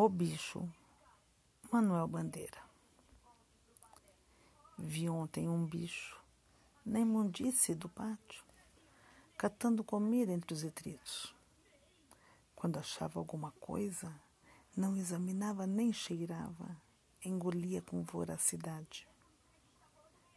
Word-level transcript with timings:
O 0.00 0.08
bicho, 0.08 0.72
Manuel 1.72 2.06
Bandeira. 2.06 2.62
Vi 4.78 5.08
ontem 5.08 5.48
um 5.48 5.66
bicho 5.66 6.22
na 6.86 7.00
imundice 7.00 7.74
do 7.74 7.88
pátio, 7.88 8.44
catando 9.36 9.82
comida 9.82 10.32
entre 10.32 10.54
os 10.54 10.62
detritos. 10.62 11.34
Quando 12.54 12.78
achava 12.78 13.18
alguma 13.18 13.50
coisa, 13.58 14.14
não 14.76 14.96
examinava 14.96 15.66
nem 15.66 15.92
cheirava, 15.92 16.80
engolia 17.24 17.82
com 17.82 18.04
voracidade. 18.04 19.04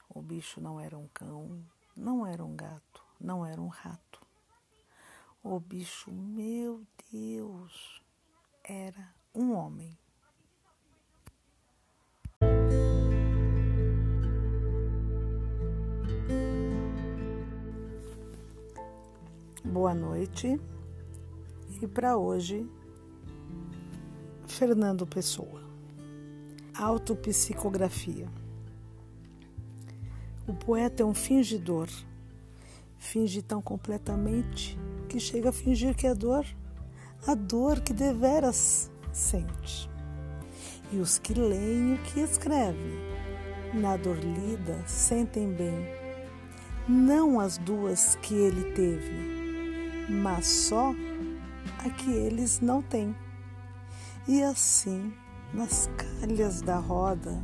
O 0.09 0.23
bicho 0.23 0.59
não 0.59 0.79
era 0.79 0.97
um 0.97 1.07
cão, 1.09 1.63
não 1.95 2.25
era 2.25 2.43
um 2.43 2.55
gato, 2.55 3.05
não 3.19 3.45
era 3.45 3.61
um 3.61 3.67
rato. 3.67 4.25
O 5.43 5.59
bicho, 5.59 6.11
meu 6.11 6.83
Deus, 7.11 8.01
era 8.63 9.20
um 9.34 9.53
homem. 9.53 9.98
Boa 19.63 19.94
noite. 19.94 20.59
E 21.81 21.88
para 21.88 22.17
hoje, 22.17 22.70
Fernando 24.45 25.08
Pessoa. 25.08 25.61
Autopsicografia. 26.77 28.27
O 30.48 30.53
poeta 30.53 31.03
é 31.03 31.05
um 31.05 31.13
fingidor. 31.13 31.88
Finge 32.98 33.41
tão 33.41 33.61
completamente 33.61 34.77
que 35.08 35.20
chega 35.20 35.50
a 35.50 35.53
fingir 35.53 35.95
que 35.95 36.05
é 36.05 36.13
dor, 36.13 36.45
a 37.25 37.34
dor 37.34 37.80
que 37.81 37.94
deveras 37.94 38.91
sente. 39.11 39.89
E 40.91 40.97
os 40.97 41.17
que 41.17 41.33
leem 41.33 41.94
o 41.94 41.97
que 41.99 42.19
escreve, 42.19 42.99
na 43.73 43.95
dor 43.95 44.17
lida, 44.17 44.77
sentem 44.86 45.52
bem, 45.53 45.88
não 46.88 47.39
as 47.39 47.58
duas 47.58 48.16
que 48.16 48.36
ele 48.36 48.71
teve, 48.71 50.09
mas 50.09 50.47
só 50.47 50.94
a 51.86 51.89
que 51.89 52.11
eles 52.11 52.59
não 52.59 52.81
têm. 52.81 53.16
E 54.27 54.44
assim, 54.44 55.14
nas 55.53 55.89
calhas 56.19 56.61
da 56.61 56.77
roda, 56.77 57.41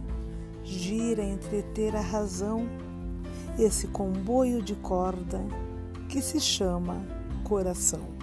gira 0.63 1.23
entreter 1.23 1.95
a 1.95 2.01
razão 2.01 2.67
esse 3.57 3.87
comboio 3.87 4.61
de 4.61 4.75
corda 4.75 5.39
que 6.09 6.21
se 6.21 6.39
chama 6.39 7.03
coração. 7.43 8.16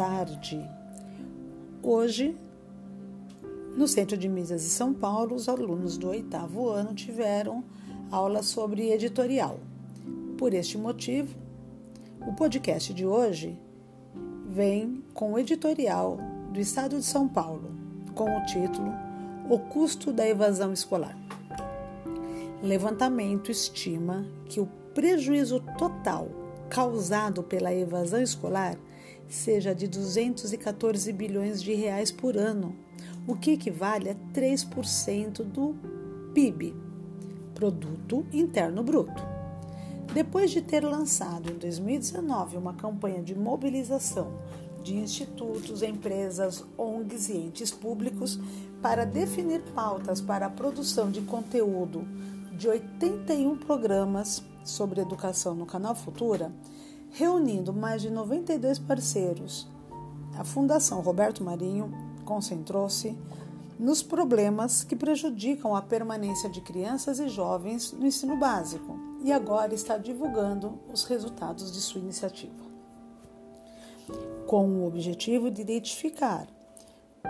Tarde. 0.00 0.66
Hoje, 1.82 2.34
no 3.76 3.86
Centro 3.86 4.16
de 4.16 4.30
Mídias 4.30 4.62
de 4.62 4.68
São 4.70 4.94
Paulo, 4.94 5.36
os 5.36 5.46
alunos 5.46 5.98
do 5.98 6.08
oitavo 6.08 6.70
ano 6.70 6.94
tiveram 6.94 7.62
aula 8.10 8.42
sobre 8.42 8.90
editorial. 8.92 9.60
Por 10.38 10.54
este 10.54 10.78
motivo, 10.78 11.36
o 12.26 12.32
podcast 12.32 12.94
de 12.94 13.04
hoje 13.04 13.60
vem 14.48 15.04
com 15.12 15.34
o 15.34 15.38
editorial 15.38 16.16
do 16.50 16.58
Estado 16.58 16.96
de 16.96 17.04
São 17.04 17.28
Paulo, 17.28 17.70
com 18.14 18.38
o 18.38 18.46
título 18.46 18.90
O 19.50 19.58
custo 19.58 20.14
da 20.14 20.26
evasão 20.26 20.72
escolar. 20.72 21.14
Levantamento 22.62 23.50
estima 23.50 24.24
que 24.46 24.60
o 24.60 24.68
prejuízo 24.94 25.62
total 25.76 26.26
causado 26.70 27.42
pela 27.42 27.74
evasão 27.74 28.22
escolar 28.22 28.78
seja 29.34 29.74
de 29.74 29.86
214 29.86 31.12
bilhões 31.12 31.62
de 31.62 31.72
reais 31.72 32.10
por 32.10 32.36
ano, 32.36 32.74
o 33.26 33.36
que 33.36 33.52
equivale 33.52 34.10
a 34.10 34.16
3% 34.34 35.44
do 35.44 35.74
PIB, 36.34 36.74
produto 37.54 38.26
interno 38.32 38.82
bruto. 38.82 39.22
Depois 40.12 40.50
de 40.50 40.60
ter 40.60 40.84
lançado 40.84 41.50
em 41.52 41.56
2019 41.56 42.56
uma 42.56 42.74
campanha 42.74 43.22
de 43.22 43.34
mobilização 43.34 44.40
de 44.82 44.96
institutos, 44.96 45.82
empresas, 45.82 46.64
ONGs 46.76 47.28
e 47.28 47.36
entes 47.36 47.70
públicos 47.70 48.40
para 48.82 49.04
definir 49.04 49.60
pautas 49.74 50.20
para 50.20 50.46
a 50.46 50.50
produção 50.50 51.10
de 51.10 51.20
conteúdo 51.20 52.06
de 52.52 52.68
81 52.68 53.56
programas 53.58 54.42
sobre 54.64 55.00
educação 55.00 55.54
no 55.54 55.66
canal 55.66 55.94
Futura, 55.94 56.52
reunindo 57.20 57.70
mais 57.70 58.00
de 58.00 58.08
92 58.08 58.78
parceiros. 58.78 59.68
A 60.38 60.42
Fundação 60.42 61.02
Roberto 61.02 61.44
Marinho 61.44 61.92
concentrou-se 62.24 63.14
nos 63.78 64.02
problemas 64.02 64.82
que 64.82 64.96
prejudicam 64.96 65.76
a 65.76 65.82
permanência 65.82 66.48
de 66.48 66.62
crianças 66.62 67.20
e 67.20 67.28
jovens 67.28 67.92
no 67.92 68.06
ensino 68.06 68.38
básico 68.38 68.98
e 69.22 69.30
agora 69.32 69.74
está 69.74 69.98
divulgando 69.98 70.78
os 70.90 71.04
resultados 71.04 71.70
de 71.70 71.80
sua 71.82 72.00
iniciativa. 72.00 72.64
Com 74.46 74.66
o 74.68 74.86
objetivo 74.86 75.50
de 75.50 75.60
identificar 75.60 76.46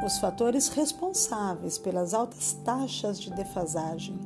os 0.07 0.19
fatores 0.19 0.69
responsáveis 0.69 1.79
pelas 1.79 2.15
altas 2.15 2.53
taxas 2.65 3.19
de 3.19 3.31
defasagem 3.33 4.17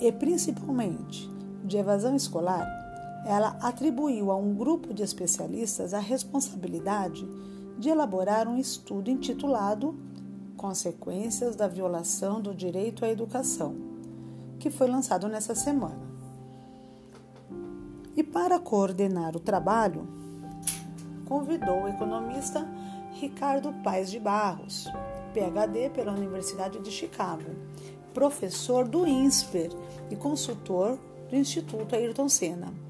e 0.00 0.10
principalmente 0.10 1.28
de 1.62 1.76
evasão 1.76 2.16
escolar, 2.16 2.89
ela 3.24 3.56
atribuiu 3.60 4.30
a 4.30 4.36
um 4.36 4.54
grupo 4.54 4.94
de 4.94 5.02
especialistas 5.02 5.92
a 5.92 5.98
responsabilidade 5.98 7.26
de 7.78 7.88
elaborar 7.88 8.48
um 8.48 8.58
estudo 8.58 9.10
intitulado 9.10 9.98
Consequências 10.56 11.56
da 11.56 11.66
Violação 11.66 12.40
do 12.40 12.54
Direito 12.54 13.04
à 13.04 13.08
Educação, 13.08 13.74
que 14.58 14.68
foi 14.68 14.86
lançado 14.86 15.26
nessa 15.26 15.54
semana. 15.54 16.10
E 18.14 18.22
para 18.22 18.58
coordenar 18.58 19.34
o 19.34 19.40
trabalho, 19.40 20.06
convidou 21.24 21.84
o 21.84 21.88
economista 21.88 22.66
Ricardo 23.12 23.72
Paes 23.82 24.10
de 24.10 24.18
Barros, 24.18 24.86
PhD 25.32 25.88
pela 25.90 26.12
Universidade 26.12 26.78
de 26.80 26.90
Chicago, 26.90 27.50
professor 28.12 28.86
do 28.86 29.06
INSPER 29.06 29.70
e 30.10 30.16
consultor 30.16 30.98
do 31.30 31.36
Instituto 31.36 31.94
Ayrton 31.94 32.28
Senna. 32.28 32.89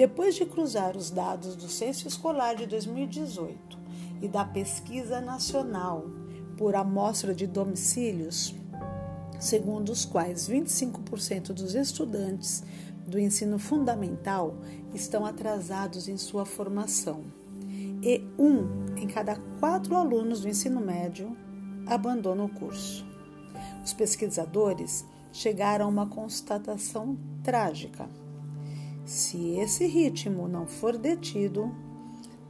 Depois 0.00 0.34
de 0.34 0.46
cruzar 0.46 0.96
os 0.96 1.10
dados 1.10 1.54
do 1.54 1.68
Censo 1.68 2.08
Escolar 2.08 2.54
de 2.54 2.64
2018 2.64 3.78
e 4.22 4.28
da 4.28 4.46
Pesquisa 4.46 5.20
Nacional 5.20 6.06
por 6.56 6.74
Amostra 6.74 7.34
de 7.34 7.46
Domicílios, 7.46 8.54
segundo 9.38 9.92
os 9.92 10.06
quais 10.06 10.48
25% 10.48 11.52
dos 11.52 11.74
estudantes 11.74 12.64
do 13.06 13.18
ensino 13.18 13.58
fundamental 13.58 14.56
estão 14.94 15.26
atrasados 15.26 16.08
em 16.08 16.16
sua 16.16 16.46
formação 16.46 17.22
e 18.02 18.26
um 18.38 18.96
em 18.96 19.06
cada 19.06 19.36
quatro 19.60 19.94
alunos 19.96 20.40
do 20.40 20.48
ensino 20.48 20.80
médio 20.80 21.36
abandona 21.86 22.42
o 22.42 22.48
curso. 22.48 23.04
Os 23.84 23.92
pesquisadores 23.92 25.04
chegaram 25.30 25.84
a 25.84 25.88
uma 25.88 26.06
constatação 26.06 27.18
trágica 27.42 28.08
se 29.04 29.58
esse 29.58 29.86
ritmo 29.86 30.48
não 30.48 30.66
for 30.66 30.96
detido, 30.96 31.70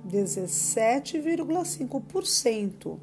17,5% 0.06 2.98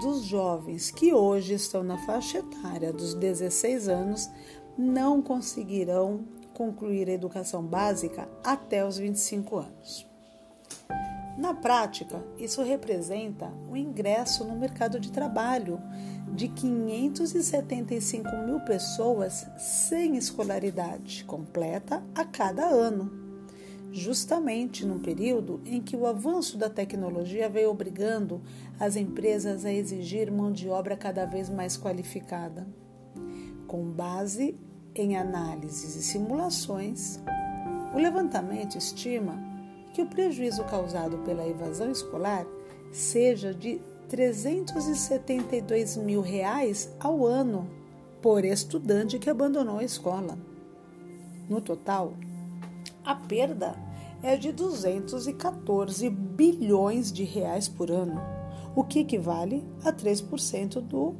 dos 0.00 0.22
jovens 0.22 0.90
que 0.90 1.12
hoje 1.12 1.52
estão 1.54 1.82
na 1.82 1.98
faixa 1.98 2.38
etária 2.38 2.92
dos 2.92 3.14
16 3.14 3.88
anos 3.88 4.30
não 4.78 5.20
conseguirão 5.20 6.24
concluir 6.54 7.08
a 7.08 7.12
educação 7.12 7.60
básica 7.62 8.28
até 8.44 8.86
os 8.86 8.98
25 8.98 9.58
anos. 9.58 10.06
Na 11.38 11.54
prática, 11.54 12.22
isso 12.38 12.62
representa 12.62 13.50
o 13.70 13.76
ingresso 13.76 14.44
no 14.44 14.56
mercado 14.56 15.00
de 15.00 15.10
trabalho 15.10 15.80
de 16.32 16.48
575 16.48 18.28
mil 18.44 18.60
pessoas 18.60 19.46
sem 19.58 20.16
escolaridade 20.16 21.24
completa 21.24 22.02
a 22.14 22.24
cada 22.24 22.64
ano, 22.66 23.10
justamente 23.92 24.86
num 24.86 25.00
período 25.00 25.60
em 25.64 25.80
que 25.82 25.96
o 25.96 26.06
avanço 26.06 26.56
da 26.56 26.70
tecnologia 26.70 27.48
veio 27.48 27.70
obrigando 27.70 28.40
as 28.78 28.96
empresas 28.96 29.64
a 29.64 29.72
exigir 29.72 30.30
mão 30.30 30.52
de 30.52 30.68
obra 30.68 30.96
cada 30.96 31.26
vez 31.26 31.50
mais 31.50 31.76
qualificada. 31.76 32.66
Com 33.66 33.84
base 33.90 34.56
em 34.94 35.16
análises 35.16 35.96
e 35.96 36.02
simulações, 36.02 37.20
o 37.92 37.98
levantamento 37.98 38.78
estima 38.78 39.38
que 39.92 40.02
o 40.02 40.06
prejuízo 40.06 40.64
causado 40.64 41.18
pela 41.18 41.46
evasão 41.46 41.90
escolar 41.90 42.46
seja 42.92 43.52
de 43.52 43.80
372 44.10 45.96
mil 45.96 46.20
reais 46.20 46.92
ao 46.98 47.24
ano 47.24 47.70
por 48.20 48.44
estudante 48.44 49.20
que 49.20 49.30
abandonou 49.30 49.78
a 49.78 49.84
escola. 49.84 50.36
No 51.48 51.60
total, 51.60 52.14
a 53.04 53.14
perda 53.14 53.76
é 54.20 54.36
de 54.36 54.50
214 54.50 56.10
bilhões 56.10 57.12
de 57.12 57.22
reais 57.22 57.68
por 57.68 57.88
ano, 57.88 58.20
o 58.74 58.82
que 58.82 58.98
equivale 58.98 59.64
a 59.84 59.92
3% 59.92 60.80
do 60.80 61.14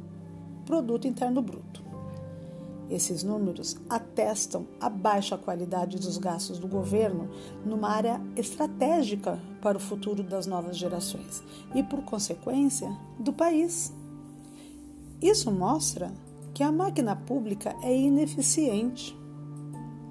produto 0.65 1.07
interno 1.07 1.41
bruto. 1.41 1.80
Esses 2.91 3.23
números 3.23 3.77
atestam 3.89 4.67
a 4.77 4.89
baixa 4.89 5.37
qualidade 5.37 5.97
dos 5.97 6.17
gastos 6.17 6.59
do 6.59 6.67
governo 6.67 7.29
numa 7.65 7.87
área 7.87 8.21
estratégica 8.35 9.39
para 9.61 9.77
o 9.77 9.81
futuro 9.81 10.21
das 10.21 10.45
novas 10.45 10.75
gerações 10.75 11.41
e, 11.73 11.81
por 11.81 12.03
consequência, 12.03 12.93
do 13.17 13.31
país. 13.31 13.93
Isso 15.21 15.49
mostra 15.49 16.11
que 16.53 16.63
a 16.63 16.71
máquina 16.71 17.15
pública 17.15 17.73
é 17.81 17.97
ineficiente. 17.97 19.17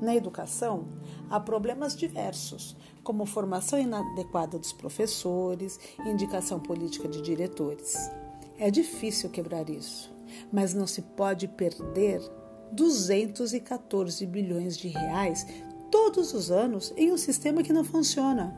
Na 0.00 0.16
educação, 0.16 0.86
há 1.28 1.38
problemas 1.38 1.94
diversos, 1.94 2.74
como 3.04 3.26
formação 3.26 3.78
inadequada 3.78 4.58
dos 4.58 4.72
professores, 4.72 5.78
indicação 6.06 6.58
política 6.58 7.06
de 7.06 7.20
diretores. 7.20 8.10
É 8.56 8.70
difícil 8.70 9.28
quebrar 9.28 9.68
isso, 9.68 10.10
mas 10.50 10.72
não 10.72 10.86
se 10.86 11.02
pode 11.02 11.46
perder 11.46 12.22
214 12.72 14.24
bilhões 14.26 14.76
de 14.76 14.88
reais 14.88 15.46
todos 15.90 16.32
os 16.32 16.50
anos 16.50 16.92
em 16.96 17.12
um 17.12 17.18
sistema 17.18 17.62
que 17.62 17.72
não 17.72 17.84
funciona, 17.84 18.54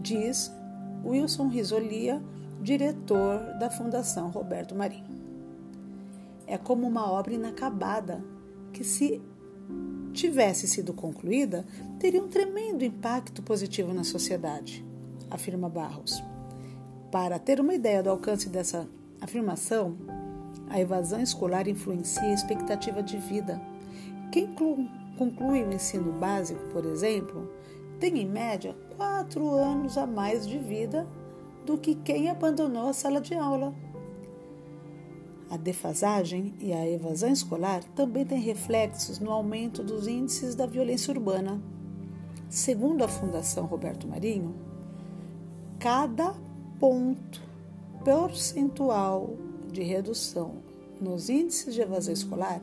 diz 0.00 0.52
Wilson 1.04 1.48
Risolia, 1.48 2.22
diretor 2.60 3.38
da 3.58 3.70
Fundação 3.70 4.30
Roberto 4.30 4.74
Marinho. 4.74 5.22
É 6.46 6.58
como 6.58 6.86
uma 6.86 7.10
obra 7.10 7.34
inacabada 7.34 8.24
que, 8.72 8.82
se 8.82 9.22
tivesse 10.12 10.66
sido 10.66 10.92
concluída, 10.92 11.64
teria 11.98 12.22
um 12.22 12.28
tremendo 12.28 12.84
impacto 12.84 13.42
positivo 13.42 13.92
na 13.92 14.04
sociedade, 14.04 14.84
afirma 15.30 15.68
Barros. 15.68 16.22
Para 17.10 17.38
ter 17.38 17.60
uma 17.60 17.74
ideia 17.74 18.02
do 18.02 18.10
alcance 18.10 18.48
dessa 18.48 18.88
afirmação, 19.20 19.96
a 20.68 20.80
evasão 20.80 21.20
escolar 21.20 21.68
influencia 21.68 22.22
a 22.22 22.32
expectativa 22.32 23.02
de 23.02 23.18
vida. 23.18 23.60
Quem 24.32 24.48
conclui 25.16 25.62
o 25.62 25.72
ensino 25.72 26.12
básico, 26.12 26.60
por 26.72 26.84
exemplo, 26.84 27.50
tem 28.00 28.18
em 28.18 28.26
média 28.26 28.74
quatro 28.96 29.48
anos 29.54 29.96
a 29.96 30.06
mais 30.06 30.46
de 30.46 30.58
vida 30.58 31.06
do 31.64 31.78
que 31.78 31.94
quem 31.94 32.28
abandonou 32.28 32.88
a 32.88 32.92
sala 32.92 33.20
de 33.20 33.34
aula. 33.34 33.74
A 35.50 35.56
defasagem 35.56 36.54
e 36.58 36.72
a 36.72 36.88
evasão 36.88 37.30
escolar 37.30 37.84
também 37.94 38.24
têm 38.24 38.40
reflexos 38.40 39.20
no 39.20 39.30
aumento 39.30 39.82
dos 39.82 40.08
índices 40.08 40.54
da 40.54 40.66
violência 40.66 41.12
urbana. 41.12 41.60
Segundo 42.48 43.04
a 43.04 43.08
Fundação 43.08 43.66
Roberto 43.66 44.06
Marinho, 44.08 44.54
cada 45.78 46.34
ponto 46.78 47.42
percentual 48.04 49.30
de 49.74 49.82
redução 49.82 50.62
nos 51.00 51.28
índices 51.28 51.74
de 51.74 51.82
evasão 51.82 52.14
escolar 52.14 52.62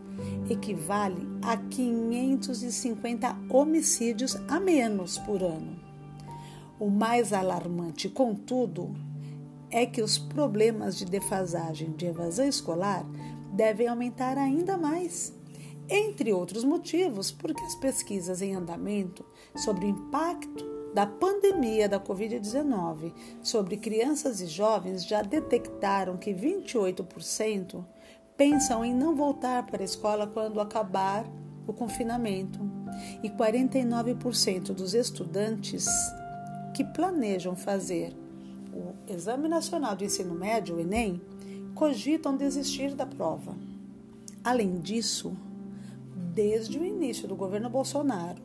equivale 0.50 1.28
a 1.42 1.58
550 1.58 3.38
homicídios 3.50 4.36
a 4.48 4.60
menos 4.60 5.18
por 5.20 5.44
ano. 5.44 5.80
O 6.80 6.90
mais 6.90 7.34
alarmante, 7.34 8.10
contudo, 8.10 8.96
é 9.70 9.86
que 9.86 10.02
os 10.02 10.18
problemas 10.18 10.98
de 10.98 11.06
defasagem 11.06 11.92
de 11.92 12.06
evasão 12.06 12.48
escolar 12.48 13.06
devem 13.54 13.88
aumentar 13.88 14.38
ainda 14.38 14.78
mais. 14.78 15.34
Entre 15.90 16.32
outros 16.32 16.64
motivos, 16.64 17.32
porque 17.32 17.62
as 17.64 17.76
pesquisas 17.76 18.42
em 18.42 18.56
andamento 18.56 19.26
sobre 19.56 19.86
o 19.86 19.90
impacto 19.90 20.71
da 20.94 21.06
pandemia 21.06 21.88
da 21.88 22.00
Covid-19 22.00 23.14
sobre 23.42 23.78
crianças 23.78 24.42
e 24.42 24.46
jovens 24.46 25.06
já 25.06 25.22
detectaram 25.22 26.18
que 26.18 26.34
28% 26.34 27.84
pensam 28.36 28.84
em 28.84 28.94
não 28.94 29.16
voltar 29.16 29.66
para 29.66 29.82
a 29.82 29.86
escola 29.86 30.28
quando 30.28 30.60
acabar 30.60 31.26
o 31.66 31.74
confinamento 31.74 32.60
e 33.24 33.30
49% 33.30 34.74
dos 34.74 34.94
estudantes 34.94 35.88
que 36.74 36.84
planejam 36.84 37.56
fazer 37.56 38.16
o 38.74 38.94
Exame 39.12 39.48
Nacional 39.48 39.96
do 39.96 40.04
Ensino 40.04 40.34
Médio, 40.34 40.76
o 40.76 40.80
Enem, 40.80 41.22
cogitam 41.76 42.36
desistir 42.36 42.96
da 42.96 43.06
prova. 43.06 43.56
Além 44.44 44.80
disso, 44.80 45.36
desde 46.34 46.80
o 46.80 46.86
início 46.86 47.28
do 47.28 47.36
governo 47.36 47.70
Bolsonaro, 47.70 48.42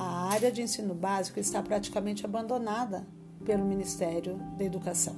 a 0.00 0.32
área 0.32 0.50
de 0.50 0.62
ensino 0.62 0.94
básico 0.94 1.38
está 1.38 1.62
praticamente 1.62 2.24
abandonada 2.24 3.06
pelo 3.44 3.66
Ministério 3.66 4.36
da 4.56 4.64
Educação. 4.64 5.14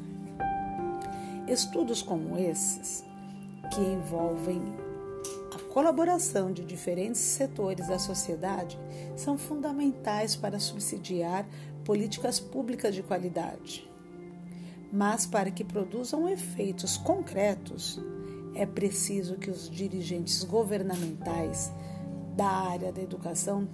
Estudos 1.46 2.02
como 2.02 2.37
esses, 2.37 3.05
que 3.73 3.81
envolvem 3.81 4.61
a 5.55 5.73
colaboração 5.73 6.52
de 6.52 6.64
diferentes 6.64 7.20
setores 7.20 7.87
da 7.87 7.99
sociedade, 7.99 8.76
são 9.14 9.38
fundamentais 9.38 10.34
para 10.34 10.58
subsidiar 10.58 11.46
políticas 11.85 12.40
públicas 12.40 12.93
de 12.93 13.05
qualidade. 13.05 13.88
Mas 14.93 15.25
para 15.26 15.52
que 15.52 15.62
produzam 15.62 16.28
efeitos 16.28 16.96
concretos, 16.96 18.00
é 18.56 18.67
preciso 18.67 19.37
que 19.37 19.49
os 19.49 19.70
dirigentes 19.70 20.43
governamentais 20.43 21.73
da 22.37 22.49
área 22.49 22.93
da 22.93 23.00
educação 23.00 23.69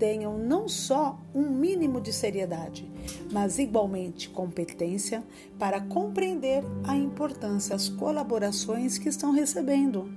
tenham 0.00 0.38
não 0.38 0.66
só 0.66 1.20
um 1.34 1.50
mínimo 1.50 2.00
de 2.00 2.10
seriedade, 2.10 2.90
mas 3.30 3.58
igualmente 3.58 4.30
competência 4.30 5.22
para 5.58 5.78
compreender 5.78 6.64
a 6.84 6.96
importância 6.96 7.76
das 7.76 7.90
colaborações 7.90 8.96
que 8.96 9.10
estão 9.10 9.30
recebendo. 9.30 10.10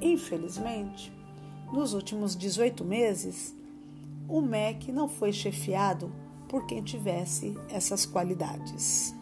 Infelizmente, 0.00 1.12
nos 1.70 1.92
últimos 1.92 2.34
18 2.34 2.84
meses, 2.86 3.54
o 4.26 4.40
MEC 4.40 4.90
não 4.90 5.06
foi 5.06 5.30
chefiado 5.30 6.10
por 6.48 6.66
quem 6.66 6.82
tivesse 6.82 7.54
essas 7.68 8.06
qualidades. 8.06 9.14